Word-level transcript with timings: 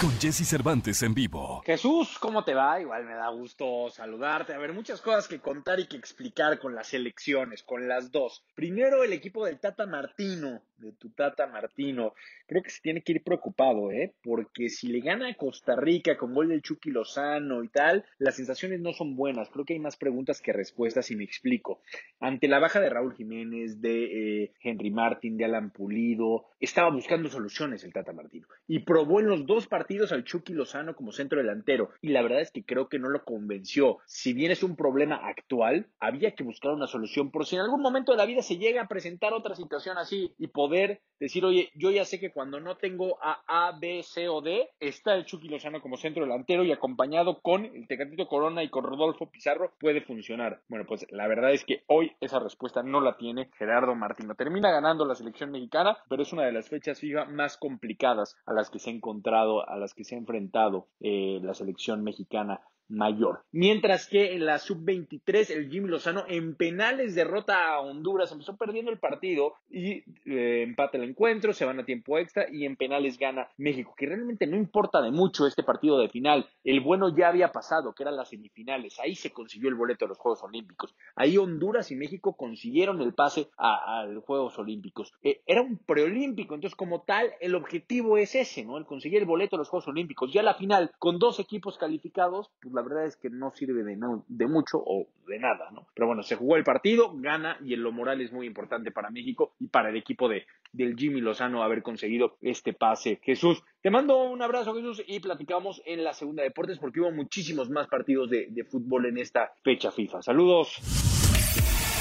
Con 0.00 0.10
Jesse 0.18 0.44
Cervantes 0.44 1.02
en 1.02 1.14
vivo. 1.14 1.62
Jesús, 1.64 2.18
¿cómo 2.18 2.44
te 2.44 2.52
va? 2.52 2.80
Igual 2.80 3.04
me 3.04 3.14
da 3.14 3.28
gusto 3.30 3.88
saludarte. 3.90 4.52
A 4.52 4.58
ver, 4.58 4.72
muchas 4.72 5.00
cosas 5.00 5.28
que 5.28 5.38
contar 5.38 5.78
y 5.78 5.86
que 5.86 5.96
explicar 5.96 6.58
con 6.58 6.74
las 6.74 6.92
elecciones, 6.94 7.62
con 7.62 7.86
las 7.86 8.10
dos. 8.10 8.44
Primero, 8.56 9.04
el 9.04 9.12
equipo 9.12 9.46
del 9.46 9.60
Tata 9.60 9.86
Martino, 9.86 10.62
de 10.78 10.92
tu 10.92 11.10
Tata 11.10 11.46
Martino. 11.46 12.12
Creo 12.46 12.62
que 12.62 12.70
se 12.70 12.82
tiene 12.82 13.02
que 13.02 13.12
ir 13.12 13.22
preocupado, 13.22 13.92
¿eh? 13.92 14.12
Porque 14.22 14.68
si 14.68 14.88
le 14.88 15.00
gana 15.00 15.28
a 15.30 15.34
Costa 15.34 15.76
Rica 15.76 16.18
con 16.18 16.34
gol 16.34 16.48
del 16.48 16.60
Chucky 16.60 16.90
Lozano 16.90 17.62
y 17.62 17.68
tal, 17.68 18.04
las 18.18 18.34
sensaciones 18.34 18.80
no 18.80 18.92
son 18.92 19.14
buenas. 19.14 19.48
Creo 19.48 19.64
que 19.64 19.74
hay 19.74 19.80
más 19.80 19.96
preguntas 19.96 20.42
que 20.42 20.52
respuestas 20.52 21.10
y 21.12 21.16
me 21.16 21.24
explico. 21.24 21.80
Ante 22.20 22.48
la 22.48 22.58
baja 22.58 22.80
de 22.80 22.90
Raúl 22.90 23.14
Jiménez, 23.14 23.80
de 23.80 24.42
eh, 24.42 24.52
Henry 24.60 24.90
Martin, 24.90 25.36
de 25.36 25.44
Alan 25.44 25.70
Pulido, 25.70 26.48
estaba 26.60 26.90
buscando 26.90 27.30
soluciones 27.30 27.84
el 27.84 27.92
Tata 27.92 28.12
Martino. 28.12 28.48
Y 28.66 28.80
probó 28.80 29.20
en 29.20 29.28
los 29.28 29.46
dos 29.46 29.66
partidos 29.66 29.93
partidos 29.94 30.10
al 30.10 30.24
Chucky 30.24 30.54
Lozano 30.54 30.96
como 30.96 31.12
centro 31.12 31.38
delantero 31.38 31.90
y 32.00 32.08
la 32.08 32.22
verdad 32.22 32.40
es 32.40 32.50
que 32.50 32.64
creo 32.64 32.88
que 32.88 32.98
no 32.98 33.08
lo 33.10 33.24
convenció. 33.24 33.98
Si 34.06 34.32
bien 34.32 34.50
es 34.50 34.64
un 34.64 34.74
problema 34.74 35.20
actual, 35.28 35.86
había 36.00 36.34
que 36.34 36.42
buscar 36.42 36.72
una 36.72 36.88
solución 36.88 37.30
por 37.30 37.46
si 37.46 37.54
en 37.54 37.62
algún 37.62 37.80
momento 37.80 38.10
de 38.10 38.18
la 38.18 38.26
vida 38.26 38.42
se 38.42 38.56
llega 38.56 38.82
a 38.82 38.88
presentar 38.88 39.32
otra 39.32 39.54
situación 39.54 39.96
así 39.96 40.34
y 40.36 40.48
poder 40.48 41.00
decir, 41.20 41.44
oye, 41.44 41.70
yo 41.76 41.92
ya 41.92 42.04
sé 42.04 42.18
que 42.18 42.32
cuando 42.32 42.58
no 42.58 42.76
tengo 42.76 43.18
a 43.22 43.44
A, 43.46 43.78
B, 43.78 44.02
C 44.02 44.28
o 44.28 44.40
D, 44.40 44.68
está 44.80 45.14
el 45.14 45.26
Chucky 45.26 45.48
Lozano 45.48 45.80
como 45.80 45.96
centro 45.96 46.24
delantero 46.24 46.64
y 46.64 46.72
acompañado 46.72 47.40
con 47.40 47.64
el 47.64 47.86
Tecatito 47.86 48.26
Corona 48.26 48.64
y 48.64 48.70
con 48.70 48.82
Rodolfo 48.82 49.30
Pizarro 49.30 49.74
puede 49.78 50.00
funcionar. 50.00 50.60
Bueno, 50.68 50.86
pues 50.88 51.06
la 51.10 51.28
verdad 51.28 51.52
es 51.52 51.64
que 51.64 51.84
hoy 51.86 52.10
esa 52.20 52.40
respuesta 52.40 52.82
no 52.82 53.00
la 53.00 53.16
tiene 53.16 53.48
Gerardo 53.58 53.94
Martino. 53.94 54.34
Termina 54.34 54.72
ganando 54.72 55.04
la 55.04 55.14
selección 55.14 55.52
mexicana, 55.52 55.96
pero 56.08 56.22
es 56.22 56.32
una 56.32 56.44
de 56.44 56.52
las 56.52 56.68
fechas 56.68 56.98
fija 56.98 57.26
más 57.26 57.56
complicadas 57.56 58.36
a 58.44 58.52
las 58.52 58.70
que 58.70 58.80
se 58.80 58.90
ha 58.90 58.92
encontrado 58.92 59.68
a 59.74 59.76
las 59.76 59.92
que 59.92 60.04
se 60.04 60.14
ha 60.14 60.18
enfrentado 60.18 60.88
eh, 61.00 61.40
la 61.42 61.52
selección 61.52 62.02
mexicana 62.04 62.60
mayor. 62.88 63.44
Mientras 63.52 64.08
que 64.08 64.34
en 64.34 64.46
la 64.46 64.58
sub-23 64.58 65.50
el 65.50 65.70
Jimmy 65.70 65.88
Lozano 65.88 66.24
en 66.28 66.54
penales 66.54 67.14
derrota 67.14 67.74
a 67.74 67.80
Honduras, 67.80 68.32
empezó 68.32 68.56
perdiendo 68.56 68.90
el 68.90 68.98
partido 68.98 69.54
y 69.70 70.04
eh, 70.26 70.62
empata 70.62 70.98
el 70.98 71.04
encuentro, 71.04 71.52
se 71.52 71.64
van 71.64 71.80
a 71.80 71.84
tiempo 71.84 72.18
extra 72.18 72.46
y 72.50 72.64
en 72.64 72.76
penales 72.76 73.18
gana 73.18 73.48
México, 73.56 73.94
que 73.96 74.06
realmente 74.06 74.46
no 74.46 74.56
importa 74.56 75.00
de 75.00 75.10
mucho 75.10 75.46
este 75.46 75.62
partido 75.62 75.98
de 75.98 76.08
final, 76.08 76.48
el 76.62 76.80
bueno 76.80 77.14
ya 77.14 77.28
había 77.28 77.52
pasado, 77.52 77.94
que 77.94 78.02
eran 78.02 78.16
las 78.16 78.28
semifinales, 78.28 78.98
ahí 79.00 79.14
se 79.14 79.30
consiguió 79.30 79.68
el 79.68 79.74
boleto 79.74 80.04
de 80.04 80.10
los 80.10 80.18
Juegos 80.18 80.42
Olímpicos, 80.42 80.94
ahí 81.16 81.38
Honduras 81.38 81.90
y 81.90 81.96
México 81.96 82.36
consiguieron 82.36 83.00
el 83.00 83.14
pase 83.14 83.48
a, 83.56 84.04
los 84.06 84.24
Juegos 84.24 84.58
Olímpicos, 84.58 85.12
eh, 85.22 85.42
era 85.46 85.62
un 85.62 85.78
preolímpico, 85.78 86.54
entonces 86.54 86.76
como 86.76 87.02
tal 87.02 87.32
el 87.40 87.54
objetivo 87.54 88.18
es 88.18 88.34
ese, 88.34 88.64
¿no? 88.64 88.78
El 88.78 88.86
conseguir 88.86 89.20
el 89.20 89.26
boleto 89.26 89.56
de 89.56 89.60
los 89.60 89.68
Juegos 89.68 89.88
Olímpicos, 89.88 90.32
ya 90.32 90.42
la 90.42 90.54
final 90.54 90.92
con 90.98 91.18
dos 91.18 91.40
equipos 91.40 91.78
calificados, 91.78 92.50
pues 92.60 92.73
la 92.74 92.82
verdad 92.82 93.06
es 93.06 93.16
que 93.16 93.30
no 93.30 93.50
sirve 93.52 93.82
de, 93.84 94.46
mucho 94.46 94.78
o 94.78 95.06
de 95.26 95.38
nada, 95.38 95.70
¿no? 95.72 95.86
Pero 95.94 96.06
bueno, 96.06 96.22
se 96.22 96.36
jugó 96.36 96.56
el 96.56 96.64
partido, 96.64 97.12
gana 97.14 97.56
y 97.64 97.74
en 97.74 97.82
lo 97.82 97.92
moral 97.92 98.20
es 98.20 98.32
muy 98.32 98.46
importante 98.46 98.90
para 98.90 99.10
México 99.10 99.52
y 99.58 99.68
para 99.68 99.90
el 99.90 99.96
equipo 99.96 100.28
de, 100.28 100.46
del 100.72 100.96
Jimmy 100.96 101.20
Lozano 101.20 101.62
haber 101.62 101.82
conseguido 101.82 102.36
este 102.42 102.72
pase. 102.72 103.20
Jesús, 103.22 103.62
te 103.82 103.90
mando 103.90 104.22
un 104.24 104.42
abrazo, 104.42 104.74
Jesús, 104.74 105.02
y 105.06 105.20
platicamos 105.20 105.82
en 105.86 106.04
la 106.04 106.12
segunda 106.12 106.42
deportes 106.42 106.78
porque 106.78 107.00
hubo 107.00 107.12
muchísimos 107.12 107.70
más 107.70 107.86
partidos 107.88 108.28
de, 108.28 108.48
de 108.50 108.64
fútbol 108.64 109.06
en 109.06 109.18
esta 109.18 109.52
fecha 109.62 109.90
FIFA. 109.90 110.22
Saludos. 110.22 110.80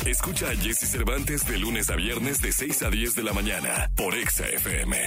Escucha 0.05 0.49
a 0.49 0.55
Jesse 0.55 0.89
Cervantes 0.89 1.47
de 1.47 1.57
lunes 1.57 1.89
a 1.89 1.95
viernes 1.95 2.41
de 2.41 2.51
6 2.51 2.83
a 2.83 2.89
10 2.89 3.15
de 3.15 3.23
la 3.23 3.31
mañana 3.31 3.89
por 3.95 4.13
Exa 4.15 4.49
FM. 4.49 4.97